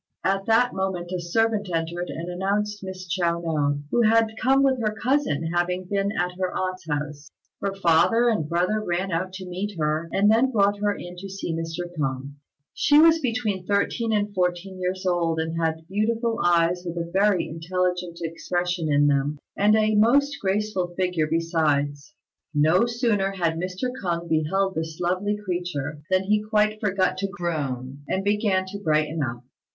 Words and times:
At 0.23 0.47
that 0.47 0.73
moment 0.73 1.11
a 1.11 1.19
servant 1.19 1.69
entered 1.71 2.09
and 2.09 2.27
announced 2.27 2.83
Miss 2.83 3.05
Chiao 3.07 3.39
no, 3.39 3.83
who 3.91 4.01
had 4.01 4.33
come 4.41 4.63
with 4.63 4.81
her 4.81 4.95
cousin, 4.95 5.51
having 5.53 5.83
been 5.85 6.09
at 6.19 6.31
her 6.39 6.51
aunt's 6.57 6.87
house. 6.89 7.29
Her 7.61 7.75
father 7.75 8.27
and 8.27 8.49
brother 8.49 8.81
ran 8.83 9.11
out 9.11 9.31
to 9.33 9.45
meet 9.47 9.77
her, 9.77 10.09
and 10.11 10.31
then 10.31 10.49
brought 10.49 10.79
her 10.79 10.95
in 10.95 11.17
to 11.17 11.29
see 11.29 11.53
Mr. 11.53 11.81
K'ung. 11.99 12.33
She 12.73 12.97
was 12.97 13.19
between 13.19 13.67
thirteen 13.67 14.11
and 14.11 14.33
fourteen 14.33 14.79
years 14.79 15.05
old, 15.05 15.39
and 15.39 15.61
had 15.61 15.85
beautiful 15.87 16.39
eyes 16.43 16.81
with 16.83 16.97
a 16.97 17.11
very 17.11 17.47
intelligent 17.47 18.21
expression 18.23 18.91
in 18.91 19.05
them, 19.05 19.37
and 19.55 19.75
a 19.75 19.93
most 19.93 20.35
graceful 20.41 20.95
figure 20.97 21.27
besides. 21.27 22.15
No 22.55 22.87
sooner 22.87 23.33
had 23.33 23.53
Mr. 23.53 23.91
K'ung 24.01 24.27
beheld 24.27 24.73
this 24.73 24.99
lovely 24.99 25.37
creature 25.37 26.01
than 26.09 26.23
he 26.23 26.41
quite 26.41 26.79
forgot 26.79 27.19
to 27.19 27.27
groan, 27.27 27.99
and 28.07 28.23
began 28.23 28.65
to 28.69 28.79
brighten 28.79 29.21
up. 29.21 29.43